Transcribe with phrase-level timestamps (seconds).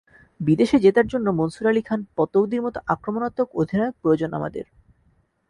[0.39, 4.65] বিদেশে জেতার জন্য মনসুর আলী খান পতৌদির মতো আক্রমণাত্মক অধিনায়ক প্রয়োজন আমাদের।